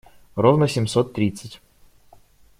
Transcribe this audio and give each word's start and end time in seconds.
Ровно 0.35 0.67
семьсот 0.67 1.13
тридцать. 1.13 1.61